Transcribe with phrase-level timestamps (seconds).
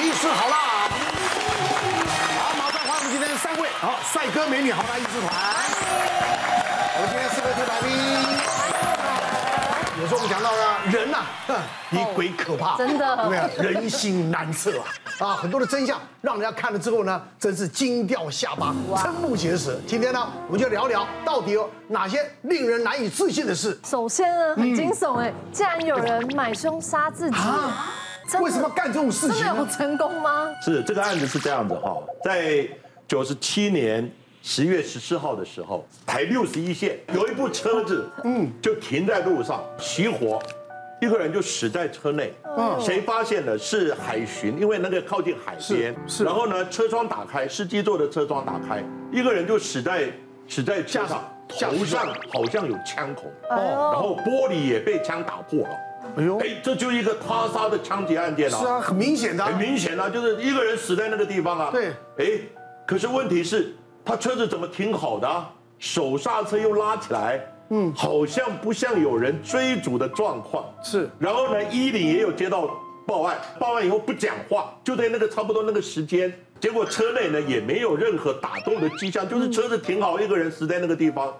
[0.00, 0.56] 医师好辣。
[2.38, 5.32] 好，马上欢迎我们今天三位好帅哥美女好辣医师团。
[6.94, 7.88] 我们今天四位特来宾。
[9.98, 11.24] 有时候我们讲到了人呐，
[11.90, 13.72] 比鬼可怕，真的，对不对？
[13.72, 14.84] 人心难测啊！
[15.18, 19.80] 啊，很多的真相让人家看了之后呢，真是惊掉下巴，瞠目结舌。
[19.86, 23.80] 今天呢，我们就聊聊到底有哪些令人难以置信的事。
[23.86, 27.94] 首先呢，很惊悚哎，竟然有人买凶杀自己啊！
[28.40, 29.44] 为什么干这种事情？
[29.44, 30.48] 真的有成功吗？
[30.62, 32.66] 是这个案子是这样子哈，在
[33.06, 34.10] 九十七年。
[34.48, 40.40] 十月十四号的时候，台六十一线有一部车子，嗯，就停在路上起火，
[41.02, 42.32] 一个人就死在车内。
[42.56, 43.58] 嗯，谁发现的？
[43.58, 45.92] 是海巡，因为那个靠近海边。
[46.06, 46.22] 是。
[46.22, 48.80] 然后呢，车窗打开，司机座的车窗打开，
[49.10, 50.04] 一个人就死在
[50.46, 53.24] 死在车上，头上好像有枪孔。
[53.50, 53.90] 哦。
[53.92, 55.76] 然后玻璃也被枪打破了。
[56.16, 58.58] 哎呦，哎，这就一个他杀的枪击案件了。
[58.58, 59.44] 是啊，很明显的。
[59.44, 61.70] 很明显啊，就是一个人死在那个地方啊。
[61.72, 61.88] 对。
[62.18, 62.40] 哎，
[62.86, 63.74] 可是问题是。
[64.08, 65.46] 他车子怎么停好的？
[65.80, 70.64] 手刹车又拉起来，嗯，好像不像有人追逐的状况。
[70.80, 72.70] 是，然后呢，一零也有接到
[73.04, 81.34] 报案，报案以后不讲话，就在那个差不多那个时间，结果车内呢也没有任何打斗的迹象，就是车子停好，一个人死在那个地方。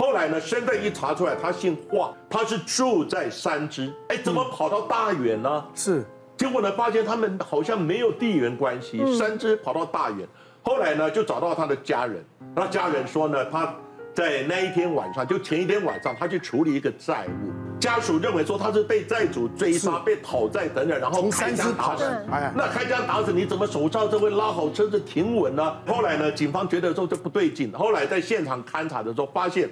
[0.00, 5.62] 后来呢，身份一查出来，他姓华，他是住在三芝，哎，怎么跑到大远呢？
[5.74, 6.02] 是，
[6.38, 10.26] 结果呢，发现他们好像没有地缘关系，三芝跑到大远。
[10.62, 12.24] 后来呢，就找到他的家人。
[12.56, 13.74] 那家人说呢，他
[14.14, 17.69] 在那一天晚上，就前一天晚上，他去处理一个债务。
[17.80, 22.04] 家属认为说他是被债主追杀、被讨债等等，然后开枪打死。
[22.30, 25.74] 哎，那开枪打死你怎么手刹车会拉好，车子停稳呢？
[25.86, 27.72] 后来呢，警方觉得说这不对劲。
[27.72, 29.68] 后来在现场勘查的时候，发现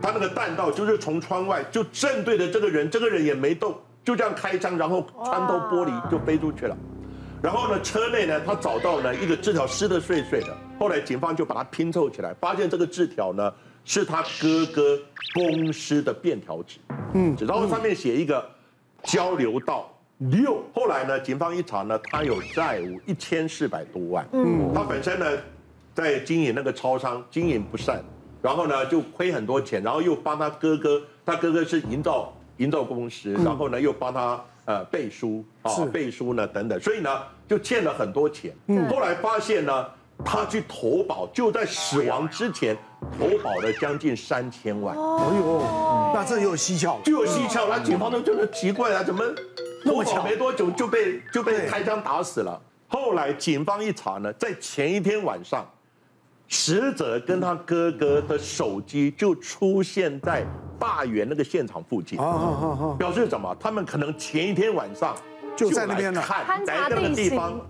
[0.00, 6.76] 他那个弹道就是从窗外就正对着这个人，这个人也没动，就这样开枪，然后穿透玻璃就飞出去了。
[7.42, 10.56] 然后呢，车内呢，他找到了一个字条，湿的碎碎的。
[10.78, 13.52] 后来警方就把它拼凑起来，发现这个字条呢
[13.88, 15.00] 是他哥哥
[15.32, 16.78] 公司的便条纸，
[17.14, 18.46] 嗯，然后上面写一个
[19.02, 20.62] 交流道六。
[20.74, 25.26] 后来呢，警方一查呢，他有债务一千四百多万，嗯，他本身呢
[25.94, 28.04] 在经营那个超商，经营不善，
[28.42, 34.38] 然后呢就亏很多钱，然后又帮他哥哥，他哥哥是营造营造公司，然后呢又帮他。
[34.66, 37.08] 呃，背书啊，背书呢，等等，所以呢，
[37.48, 38.54] 就欠了很多钱。
[38.66, 39.86] 嗯，后来发现呢，
[40.24, 42.76] 他去投保，就在死亡之前
[43.18, 44.94] 投保了将近三千万。
[44.96, 45.62] 哎呦，
[46.14, 47.66] 那这有蹊跷，就有蹊跷。
[47.68, 49.24] 那警方都觉得奇怪啊，怎么
[49.84, 52.60] 投保没多久就被就被开枪打死了？
[52.88, 55.64] 后来警方一查呢，在前一天晚上，
[56.48, 60.44] 死者跟他哥哥的手机就出现在。
[60.80, 62.16] 大园那个现场附近，
[62.96, 63.52] 表示什么？
[63.58, 65.12] 他们可能前一天晚上
[65.56, 67.60] 就在那边看，在那个地方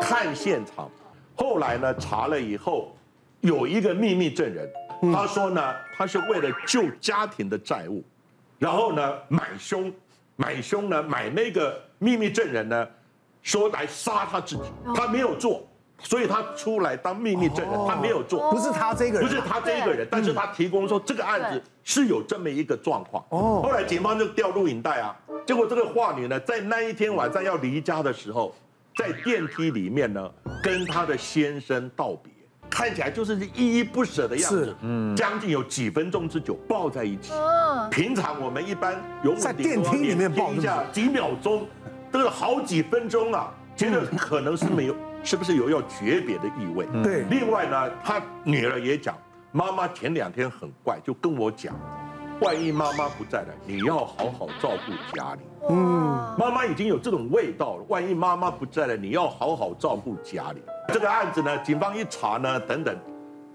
[0.00, 0.90] 看现场。
[1.36, 2.96] 后来呢，查了以后，
[3.40, 4.68] 有一个秘密证人，
[5.12, 8.02] 他说呢，他是为了救家庭的债务，
[8.58, 9.92] 然后呢，买凶，
[10.34, 12.88] 买凶呢，买那个秘密证人呢，
[13.42, 14.62] 说来杀他自己，
[14.94, 15.62] 他没有做。
[15.98, 23.24] 所以他出来当秘密证人，他没有做，不是他这个人，不是他这一个人，但是他提供说这个案子是有这么一个状况。
[23.30, 25.16] 哦，后来警方就调录影带啊，
[25.46, 28.54] 结果这个华女呢，在那一天晚上要离家的时候，
[28.96, 32.32] 在电梯里面呢，跟她的先生道别，
[32.70, 37.30] 看起来就是依依不舍的样子，嗯，将近有几分钟之久抱在一起。
[37.90, 41.68] 平常我们一般有在电梯里面抱一下几秒钟，
[42.10, 44.96] 都是好几分钟啊，觉得可能是没有。
[45.22, 46.86] 是不是有要诀别的意味？
[47.02, 47.24] 对。
[47.24, 49.18] 另外呢，他女儿也讲，
[49.50, 51.74] 妈妈前两天很怪，就跟我讲，
[52.40, 55.40] 万一妈妈不在了，你要好好照顾家里。
[55.70, 56.34] 嗯。
[56.38, 60.62] 妈妈已经有这种味道了，万一妈妈不在了，你要好好照顾家里。
[60.88, 62.96] 这个案子呢，警方一查呢，等等，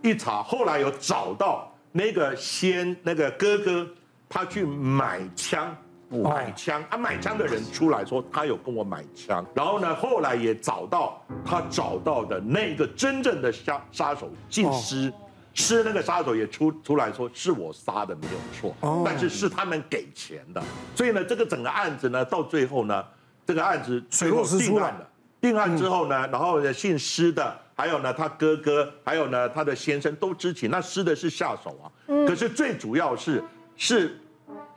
[0.02, 3.88] 一查，后来有找到那个先那个哥哥，
[4.28, 5.76] 他去买枪。
[6.10, 6.98] 买枪啊！
[6.98, 9.46] 买枪的人出来说，他有跟我买枪。
[9.54, 15.14] 然后呢，后来也找到他找到的那个真正的杀杀手，姓施，
[15.54, 20.62] 施那个杀手也出出来说是我杀的没有错，但是是他们给钱的。
[20.96, 23.06] 所以呢，这个整个案子呢，到最后呢，
[23.46, 25.08] 这个案子最后定案了。
[25.40, 30.70] 定案之后呢，然后呢，姓施的，还有呢他哥哥，还有呢他的先生都知情。
[30.70, 31.86] 那施的是下手啊，
[32.28, 33.44] 可是最主要是
[33.76, 34.18] 是。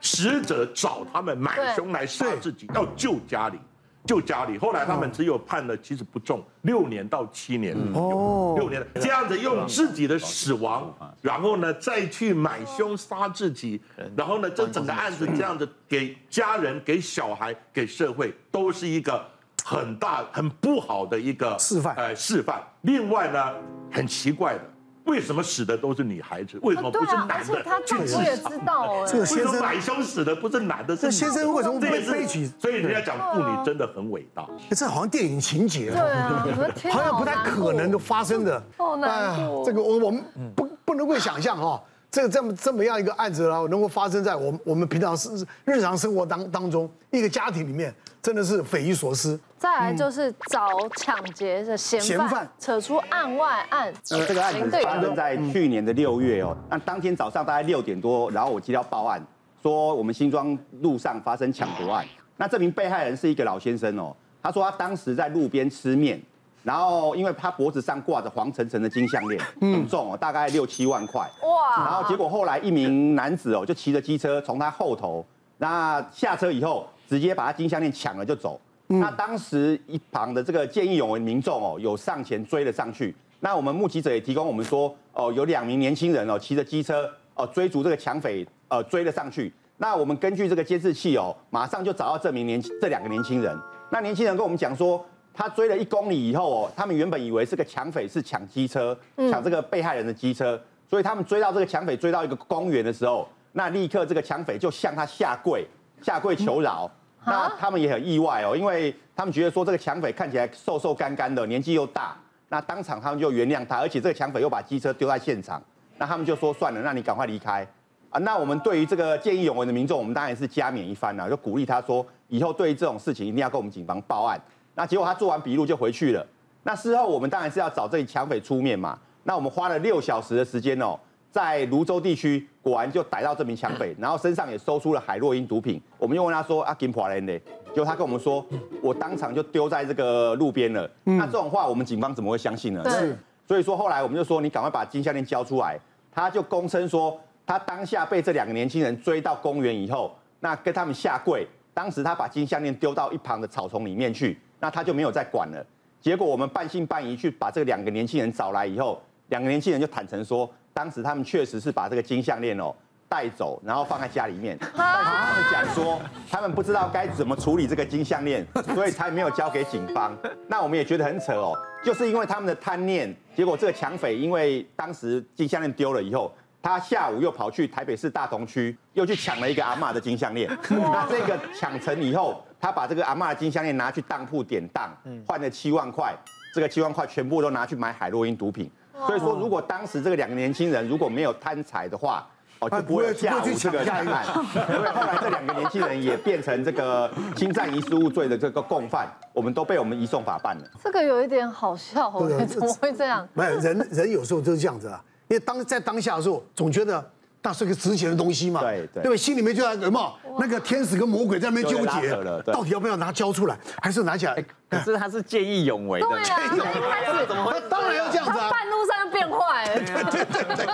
[0.01, 3.57] 死者找他们买凶来杀自己，要救家里，
[4.05, 4.57] 救家里。
[4.57, 7.75] 后来他们只有判了，其实不重，六年到七年。
[7.93, 13.81] 哦，六年这样子用自己的死亡，然后呢再去买凶杀自己，
[14.15, 19.25] 然后呢这整个案子这样子给家人、给小孩、给社会都是一个
[19.63, 21.95] 很大很不好的一个示范。
[21.95, 22.61] 呃，示范。
[22.81, 23.53] 另外呢，
[23.91, 24.61] 很奇怪的。
[25.05, 26.59] 为什么死的都是女孩子？
[26.61, 27.35] 为什么不是男的？
[27.35, 32.51] 而且他丈夫也知道，这个先生买凶死的不是男的，这先生为什么被悲剧？
[32.59, 34.47] 所以人家讲妇女真的很伟大。
[34.71, 36.45] 这好像电影情节，对啊，
[36.91, 38.61] 好像不太可能的发生的。
[38.77, 40.23] 好难过，这个我我们
[40.55, 41.81] 不不能够想象哈，
[42.15, 47.93] 这个这么这么样一个案子然后能够发生在我们我们平常是日常生活当当中一个家庭里面。
[48.21, 49.39] 真的是匪夷所思。
[49.55, 53.93] 再来就是找抢劫的嫌犯，扯出案外案。
[54.09, 56.57] 呃，这个案子发生在去年的六月哦。
[56.67, 59.21] 那当天早上大概六点多，然后我接到报案，
[59.61, 62.03] 说我们新庄路上发生抢夺案。
[62.35, 66.19] 那这名被害人是一个老先生哦，他说他当时在路边吃面，
[66.65, 71.21] 然后因为他脖子上挂着黄澄澄的金项链，很重哦，大概六七万块。
[71.43, 71.85] 哇！
[71.85, 75.25] 然后结果后来一名男子哦，就骑着机车从他后头，
[75.59, 76.85] 那下车以后。
[77.07, 78.59] 直接把他金项链抢了就走。
[78.87, 83.15] 那当时一旁的这个见义勇为民众哦，有上前追了上去。
[83.41, 89.53] 那我们目击者也提供我们说，哦，有两名年轻人哦，骑着机车哦追逐这个抢匪，呃，追了上去。
[89.77, 93.55] 那我们根据这个监视器哦，马上就找到这名年这两个年轻人。
[93.91, 95.05] 那年轻人跟我们讲说，
[95.35, 98.97] 他追了一公里以后哦，他们原本以为是个抢匪是抢机车，
[99.29, 100.59] 抢这个被害人的机车，
[100.89, 105.67] 所以他们追到这个抢匪追到一个公园的时候，那立刻这个抢匪就向他下跪。
[106.01, 106.91] 下跪求饶，
[107.25, 112.15] 那他们也很意外哦，因为他们觉得说这个抢匪看起来瘦瘦干干的，年纪又大，
[112.49, 115.59] 那当场他们就原谅他，而且这个抢匪又把机车丢在现场，
[115.97, 117.65] 那他们就说算了，那你赶快离开
[118.09, 118.19] 啊。
[118.19, 124.39] 那我们对于这个见义勇为的民众，我们当然是加冕一番了，就鼓励他说以后对于这种事情一定要跟我们警方报案。
[124.75, 126.25] 那结果他做完笔录就回去了。
[126.63, 130.97] 那事后我们当然是要找这里抢匪出面嘛，那我们花了六小时的时间哦。
[131.31, 135.81] 在泸州地区，果然就逮到这名抢匪， 然后身上也搜出了海洛因毒品。
[135.97, 137.37] 我们又问他说：“啊，金破人呢？”
[137.75, 138.45] 结果他跟我们说
[138.81, 142.89] ：“我当场就丢在这个路边了。”那这种话，我们警方怎么会相信呢？
[142.89, 143.17] 是。
[143.45, 145.77] 所以说后来我们就说：“你赶快把金项链交出来。”
[146.09, 151.45] 他就供称说，他当下被这两个年轻人追到公园以后，那跟他们下跪。
[151.73, 155.65] 当时他把金项链丢到一旁的草丛里面去，那他就没有再管了。
[156.01, 160.49] 结果我们半信半疑去把这两个年轻人找来以后，两个年轻人就坦诚说。
[160.73, 162.75] 当时他们确实是把这个金项链哦
[163.07, 164.57] 带走，然后放在家里面。
[164.59, 170.13] 但是他们讲说，他们不知道该怎么处理这个金项链，所以才没有交给警方。
[170.49, 176.29] 那我们也觉得很扯哦，就是因为他们的贪念，结果这个抢匪因为当时金项链丢了以后，
[176.65, 180.49] 他下午又跑去台北市大同区，又去抢了一个阿嬷的金项链。
[180.67, 184.91] 那这个抢成以后，他把这个阿嬷的金项链拿去当铺典当，
[185.27, 186.11] 换了七万块，
[186.55, 188.67] 这个七万块全部都拿去买海洛因毒品。
[189.05, 192.27] 所以说，如果当时这个两个年轻人如果没有贪财的话，
[192.57, 194.25] 哦，就不会下午这个抢案。
[194.67, 200.63] 因为后来这两个年轻人也变成这个侵占遗失物罪的这个共犯，我们都被我们移送法办了。
[200.83, 202.11] 这个有一点好笑，
[202.47, 203.27] 怎么会这样？
[203.35, 207.11] 没有人，人有时候就是这样子啊，因为当在当下的时候，总觉得。
[207.47, 208.59] 那是个值钱的东西嘛？
[208.61, 209.15] 对对，对吧？
[209.15, 210.11] 心里面就在什么？
[210.39, 212.09] 那个天使跟魔鬼在那边纠结，
[212.43, 214.43] 到底要不要拿交出来，还是拿起来？
[214.67, 217.61] 可是他是见义勇为的，对啊，一开始 怎么会？
[217.69, 218.49] 当然要这样子啊！
[218.49, 220.65] 半路上就变坏， 对对对对，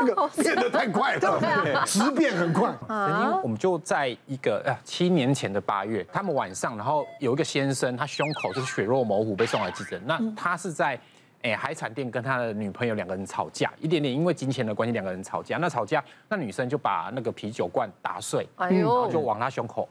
[0.00, 2.74] 这个变得太快了，直变很快。
[2.88, 10.00] 曾经我们就在一个呃七年前的八月，他们晚上，然后有一个先生，他胸口就是血肉模糊，被送来急诊。
[10.06, 10.98] 那他是在。
[11.42, 15.58] 哎，海产店跟他的女朋友两个人吵架，一点点因为金钱的关系，两个人吵架。
[15.58, 19.88] 那吵架，那女生就把那个啤酒罐打碎，哎，然后就往他胸口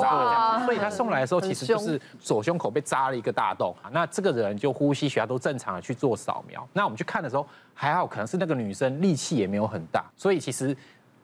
[0.00, 0.64] 扎了。
[0.64, 3.74] 所以他送来的时候，其实就是左胸口被扎了一个大洞。
[3.90, 6.66] 那这个人就呼吸、血压都正常的去做扫描。
[6.72, 10.74] 那我们去看的时候，还好，可能是那个女生力气也没有很大，所以其实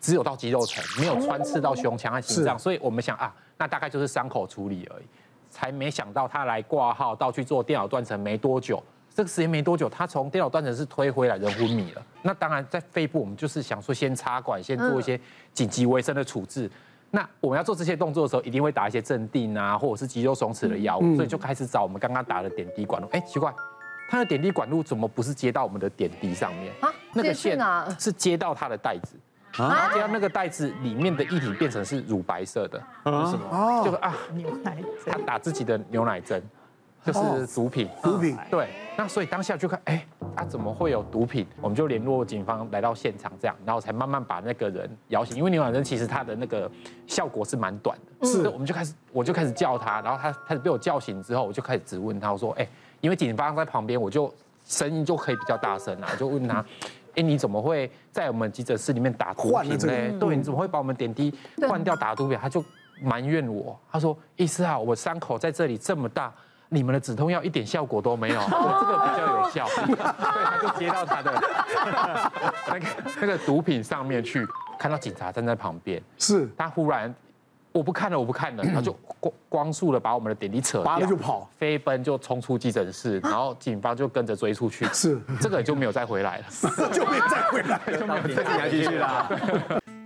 [0.01, 2.59] 只有到肌肉层，没有穿刺到胸腔和心脏。
[2.59, 5.05] 所以我们想啊，那大概就是伤口处理而已。
[5.49, 8.83] 才没想到他来挂号到去做电脑断层没多久。
[9.15, 12.03] 这个时间没多久，他从电脑断层室推回来，人昏迷了。
[12.23, 15.21] 那当然，在肺部我们就是想说，先插管，先做一些
[15.53, 16.71] 紧急维生的处置。
[17.11, 23.09] 那我们要做这些动作的时候，一定会打一些镇定啊，或者是肌肉松弛的药物，所以就开始找我们刚刚打的点滴管路。
[23.13, 23.53] 哎，奇怪，
[24.09, 26.73] 他的点滴管路怎么不是接到我们的点滴上面？
[26.81, 27.59] 啊，那个线
[27.99, 29.17] 是接到他的袋子
[29.63, 33.83] 啊，接到那个袋子里面的液体变成是乳白色的，为什么？
[33.85, 36.43] 就是啊，牛奶针，他打自己的牛奶针。
[37.05, 40.07] 就是毒品，毒品对，那所以当下就看，哎，
[40.37, 41.45] 他怎么会有毒品？
[41.61, 45.37] 我们就联络警方来到现场，这样，然后才慢慢把那个人摇醒。
[45.37, 46.71] 因为牛奶针其实它的那个
[47.07, 52.69] 效果是蛮短的，是，我们就开始，我就开始叫他，然后他开始被我叫醒之后，我就开始质问他，我说，哎，
[53.01, 54.33] 因为警方在旁边，我就
[54.65, 56.65] 声音就可以比较大声啊，我就问他，
[57.17, 60.19] 哎，你怎么会在我们急诊室里面打毒品呢？
[60.21, 61.35] 对，你怎么会把我们点滴
[61.69, 62.39] 换掉打毒品？
[62.41, 62.65] 他就。
[63.01, 66.33] 埋怨我，他说：“医师啊，我伤口在这里这么大，
[66.73, 69.67] 你们的止痛药一点效果都没有， 我这个比较有效。
[69.77, 71.33] ”所以他就接到他的
[72.69, 72.87] 那个
[73.21, 74.47] 那个毒品上面去，
[74.79, 76.49] 看到警察站在旁边，是。
[76.57, 77.15] 他忽然。
[77.73, 85.19] 我不看了，我不看了， 他就光光速的把我们的点滴扯掉，拔了就跑，飞奔就冲出急诊室，然后警方就跟着追出去，是。
[85.41, 86.45] 这个就没有再回来了，
[86.93, 89.27] 就没有再回来，就没有再进来继续啦。